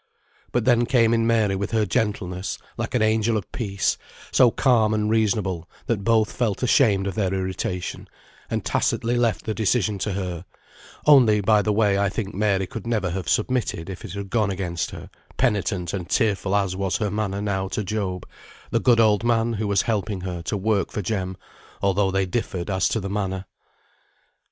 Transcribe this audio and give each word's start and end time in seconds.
But 0.51 0.65
then 0.65 0.87
came 0.87 1.13
in 1.13 1.27
Margaret 1.27 1.57
with 1.59 1.69
her 1.73 1.85
gentleness, 1.85 2.57
like 2.75 2.95
an 2.95 3.03
angel 3.03 3.37
of 3.37 3.51
peace, 3.51 3.99
so 4.31 4.49
calm 4.49 4.95
and 4.95 5.11
reasonable, 5.11 5.69
that 5.85 6.03
both 6.03 6.31
felt 6.31 6.63
ashamed 6.63 7.05
of 7.05 7.13
their 7.13 7.31
irritation, 7.31 8.09
and 8.49 8.65
tacitly 8.65 9.15
left 9.15 9.45
the 9.45 9.53
decision 9.53 9.99
to 9.99 10.13
her 10.13 10.45
(only, 11.05 11.39
by 11.39 11.61
the 11.61 11.71
way, 11.71 11.99
I 11.99 12.09
think 12.09 12.33
Mary 12.33 12.65
could 12.65 12.87
never 12.87 13.11
have 13.11 13.29
submitted 13.29 13.91
if 13.91 14.03
it 14.03 14.13
had 14.13 14.31
gone 14.31 14.49
against 14.49 14.89
her, 14.89 15.07
penitent 15.37 15.93
and 15.93 16.09
tearful 16.09 16.55
as 16.55 16.75
was 16.75 16.97
her 16.97 17.11
manner 17.11 17.39
now 17.39 17.67
to 17.67 17.83
Job, 17.83 18.27
the 18.71 18.79
good 18.79 18.99
old 18.99 19.23
man 19.23 19.53
who 19.53 19.67
was 19.67 19.83
helping 19.83 20.21
her 20.21 20.41
to 20.41 20.57
work 20.57 20.89
for 20.89 21.03
Jem, 21.03 21.37
although 21.79 22.09
they 22.09 22.25
differed 22.25 22.71
as 22.71 22.87
to 22.89 22.99
the 22.99 23.07
manner). 23.11 23.45